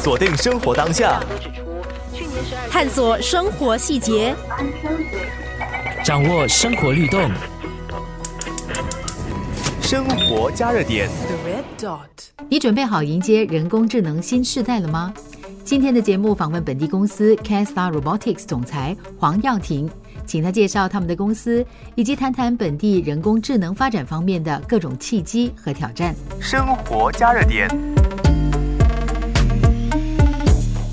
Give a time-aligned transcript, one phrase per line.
[0.00, 1.20] 锁定生活当下，
[2.70, 4.34] 探索生活细节，
[6.04, 7.28] 掌握生活律动。
[9.82, 11.10] 生活加热点。
[12.48, 15.12] 你准备好迎接人工智能新时代了吗？
[15.64, 19.90] 今天的节目访问本地公司 Canstar Robotics 总裁黄耀庭，
[20.24, 26.14] 请他介绍他们的公司，以及谈谈本地人工智能发展方面的各种契机和挑战。
[26.40, 27.68] 生活加热点。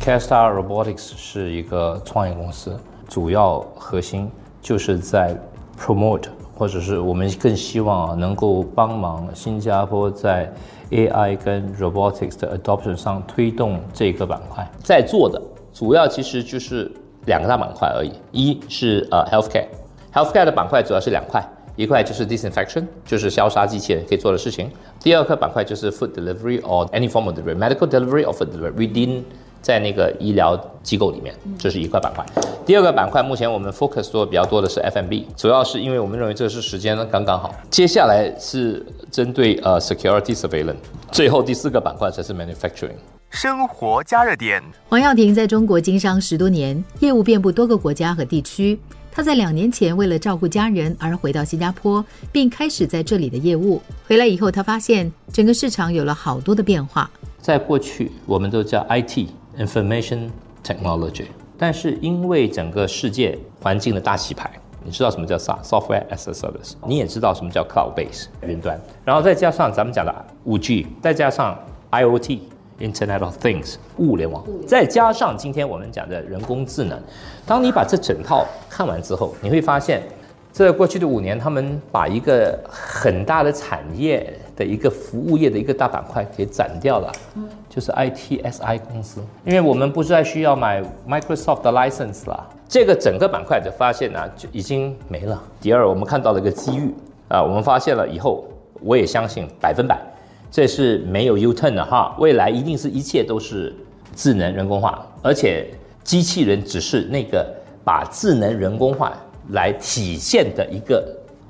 [0.00, 2.74] Castar Robotics 是一个创业公司，
[3.06, 4.30] 主要核心
[4.62, 5.36] 就是在
[5.78, 10.50] promote，或者是我们更希望能够帮忙新加坡在
[10.90, 14.66] AI 跟 robotics 的 adoption 上推动这个板块。
[14.82, 15.40] 在做的
[15.70, 16.90] 主要其实就是
[17.26, 21.46] 两个大板块而已，一是呃 healthcare，healthcare 的板块主要是两块。
[21.76, 24.70] 一块就是 disinfection，就是消杀机器人可以做的事情。
[24.98, 29.22] 第二个板块就是 food delivery or any form of delivery，medical delivery or food delivery within
[29.60, 32.24] 在那个医疗机构里面，这是一块板块。
[32.64, 37.54] 第二个板块，目前我们 focus 做的比较多的是 FMB，主要是因为我们认为这是时间刚刚好。
[37.70, 40.76] 接下来是针对呃 security surveillance，
[41.10, 42.96] 最后第四个板块才是 manufacturing。
[43.30, 44.62] 生活加热点。
[44.88, 48.78] 黄耀庭在中国经商十多年，业务遍布多个国家和地区。
[49.12, 53.82] 他在两年前为了照顾家人而回到新加坡，并开始在这里的业务。
[54.06, 57.10] 回来以后，他发现整个市场有了好多的变化。
[57.40, 59.26] 在过去，我们都叫 IT
[59.58, 60.30] information
[60.64, 61.26] technology，
[61.58, 64.50] 但是因为整个世界环境的大洗牌，
[64.84, 71.58] 你知道什么叫 SaaS software as a service，你也知道什么叫 cloud base 云端，然后再加上咱们讲的五 G，再加上
[71.90, 72.40] IoT。
[72.80, 76.98] Internet of Things，物联网，再加上今天我们讲的人工智能，
[77.44, 80.02] 当你把这整套看完之后，你会发现，
[80.50, 87.10] 这过去的五年，他们把一个很大的产业的一个服务业的一个大板块给斩掉了，
[87.70, 95.42] 就是 ITSI 公司，因为我们不再需要买 Microsoft 的 license 了，这个整个板块的发现呢就已经没了。
[95.62, 96.92] 第二，我们看到了一个机遇
[97.28, 98.44] 啊，我们发现了以后，
[98.82, 99.98] 我也相信百分百。
[100.50, 103.74] 这是没有 U turn 的哈，未来一定是一切都是
[104.14, 105.70] 智能人工化，而且
[106.04, 107.48] 机器人只是那个
[107.82, 109.16] 把智能人工化
[109.52, 111.02] 来体现的一个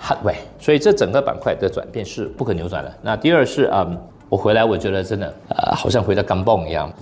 [0.00, 2.94] 捍卫所以这整个板块的转变是不可扭转的。
[3.02, 3.98] 那第二是嗯，
[4.28, 6.92] 我回来我觉得真的呃，好像回到钢蹦一样，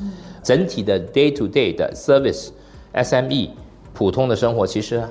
[0.43, 2.51] 整体的 day to day 的 service
[2.95, 3.51] SME
[3.93, 5.03] 普通的生活其实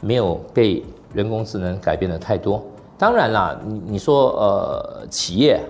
[0.00, 0.82] 没有被
[1.12, 2.64] 人工智能改变的太多。
[2.96, 5.60] 当然啦，你你说呃企业。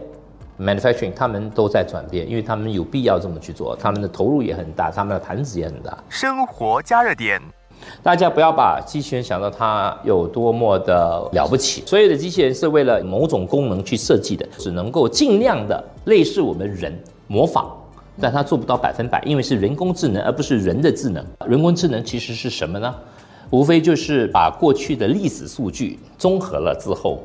[0.57, 5.99] manufacturing 他们都在转变，因为他们有必要这么去做，他们的投入也很大，他们的盘子也很大。
[6.09, 7.43] 生活加热点。
[8.03, 16.93] 大家不要把机器人想到它有多么的了不起，所有的机器人是为了某种功能去设计的，只能够尽量的类似我们人
[17.27, 17.67] 模仿，
[18.21, 21.25] 但它做不到百分百，因为是人工智能而不是人的智能。
[21.47, 22.95] 人工智能其实是什么呢？
[23.51, 27.23] 无非就是把过去的历史数据综合了之后，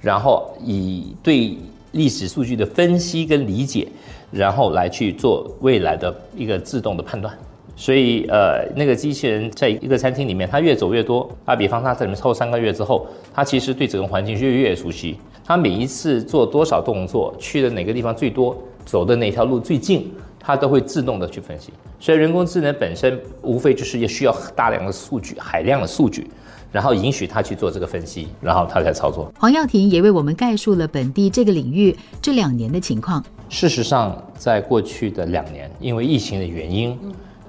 [0.00, 1.56] 然后以对
[1.92, 3.88] 历史数据的分析跟理解，
[4.30, 7.36] 然后来去做未来的一个自动的判断。
[7.74, 11.28] 所以，呃，那个机器人在一个餐厅里面，它越走越多。
[11.44, 15.16] 啊，比方它在里面超过三个月之后，它其实对整个环境越越越熟悉。
[15.44, 21.72] 它每一次做多少动作，去的哪个地方最多，走的哪条路最近，它都会自动的去分析。
[21.98, 26.30] 所以，人工智能本身无非就是也需要大量的数据，海量的数据。
[26.70, 29.30] 然后允许他去做这个分析，然后他才操作。
[29.38, 33.22] 黄耀庭也为我们概述了本地这个领域这两年的情况。
[33.50, 36.98] 事实上，在过去的两年，因为疫情的原因，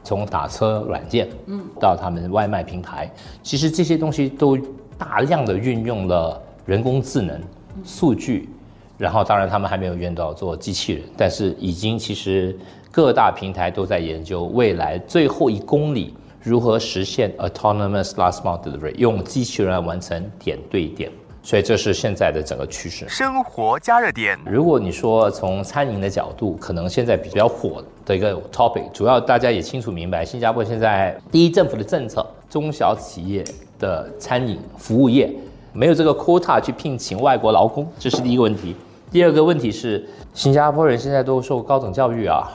[0.03, 4.57] 从打车软件，嗯，到他们外卖平台，其实这些东西都
[4.97, 7.41] 大量的运用了人工智能、
[7.83, 8.49] 数据，
[8.97, 12.57] 然后当然他们还没有用到做机器人，但是已经其实
[12.91, 16.13] 各大平台都在研究未来最后一公里。
[16.45, 18.93] 如何实现 autonomous last mile delivery？
[18.95, 21.09] 用机器人来完成点对点，
[21.43, 23.07] 所以这是现在的整个趋势。
[23.09, 24.39] 生活加热点。
[24.45, 33.43] 如果你说从餐饮的角度，可能现在比较火的一个 topic，主要大家也清楚明白，新加坡现在第一政府的政策，中小企业
[33.77, 35.29] 的餐饮服务业
[35.73, 38.73] 没有这个 quota 去聘请外国劳工，这是第一个问题。
[39.11, 42.49] 第二个问题是，新加坡人现在都受高等教育啊，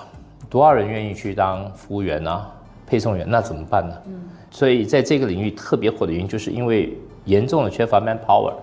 [0.48, 2.46] 多少人愿意去当服务员呢？
[2.86, 3.94] 配送员那怎么办呢？
[4.06, 6.96] 嗯，所以在这个领域特别火的原因，就是因为
[7.26, 8.54] 严重的缺乏 manpower，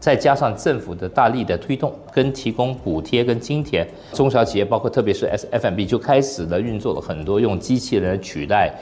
[0.00, 8.74] 再加上政府的大力的推动跟提供补贴跟津贴，中小企业包括特别是 S F M B 就开始了运作了很多用机器人取代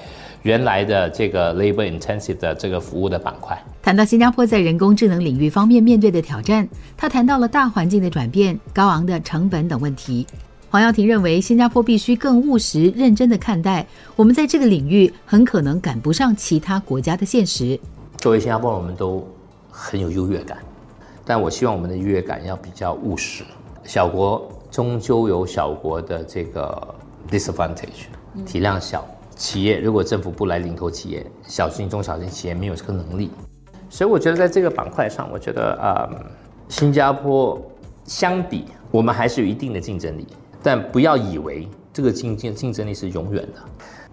[0.43, 3.57] 原来的这个 labor intensive 的这个服务的板块。
[3.83, 10.27] 谈到新加坡在人工智能领域方面面对的挑战，他谈到了大环境的转变、高昂的成本等问题。
[10.71, 17.79] 黄耀庭认为，新加坡必须更务实、认真的看待我们在这个领域很可能赶不上其他国家的现实。
[18.17, 19.29] 作为新加坡人，我们都
[19.71, 20.57] 很有优越感，
[21.25, 23.45] 但我希望我们的优越感要比较务实。
[23.85, 26.95] 小国终究有小国的这个
[27.31, 28.07] disadvantage，
[28.47, 29.05] 体量小，
[29.37, 33.31] 企业如果政府不来领头企业，小型中小型企业没有这个能力，
[33.91, 36.09] 所以我觉得在这个板块上，我觉得啊、
[36.69, 37.61] 新加坡
[38.05, 40.27] 相比我们还是有一定的竞争力，
[40.63, 43.61] 但不要以为这个竞竞竞争力是永远的。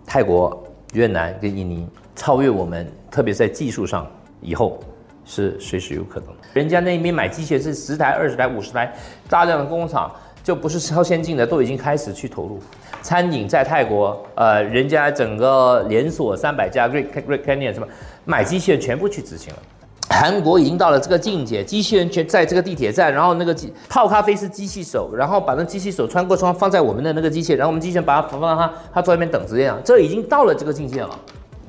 [0.06, 0.64] 泰国、
[0.94, 4.08] 越南跟印尼超越我们，特别在技术上
[4.42, 4.80] 以后
[5.30, 6.36] 是随时有可能的。
[6.54, 8.92] 人家那边买机械是十台、二十台、五十台，
[9.30, 10.12] 大量的工厂
[10.44, 12.60] 就不是超先进的，都已经开始去投入。
[13.04, 17.88] 餐饮在泰国，呃，人家整个连锁三百家 Great Great Canyon 什么
[18.26, 19.60] 买机器人全部去执行了。
[20.10, 31.10] 韩国已经到了这个境界，机器人全在这个地铁站，然后那个机泡咖啡是机器手，然后把那机器手穿过窗放在我们的那个机器，然后我们机器人把它放到它，它坐在那边等着这样，这已经到了这个境界了。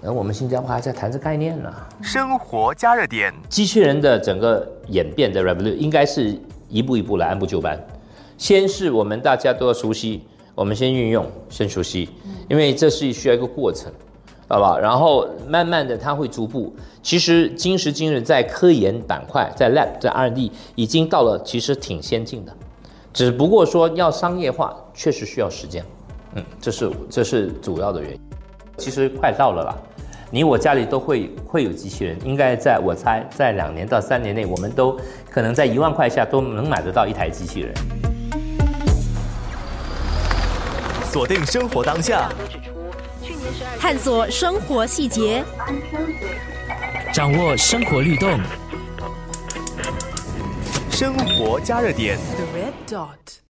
[0.02, 1.70] 而我们新加坡还在谈这概念呢。
[2.00, 6.38] 生活加热点，机器人的整个演变的 revolution 应该是
[6.68, 7.78] 一步一步来，按部就班。
[8.38, 10.22] 先是我们大家都要熟悉，
[10.54, 12.08] 我们先运用，先熟悉，
[12.48, 13.92] 因为这是需要一个过程，
[14.48, 14.78] 好不好？
[14.78, 16.74] 然后慢慢的它会逐步。
[17.02, 22.56] 其实今时今日在科研板块，在 lab，在 R&D 已经到了其实挺先进的，
[23.12, 25.84] 只不过说要商业化，确实需要时间。
[26.34, 28.20] 嗯，这是这是主要的原因。
[28.78, 29.76] 其实快到了啦，
[30.32, 34.96] 你我家里都会会有机器人，应该在我猜在两年到三年内，我们都
[35.28, 37.74] 可能在一万块下都能买得到一台机器人。
[41.10, 42.28] 锁定生活当下，
[43.80, 45.42] 探索生活细节，
[47.12, 48.38] 掌握生活律动，
[50.92, 52.16] 生活加热点。
[52.36, 53.40] The red dot.